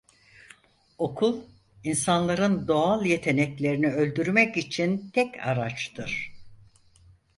[0.97, 1.41] Okul
[1.83, 6.33] insanların doğal yeteneklerini öldürmek için tek araçtır…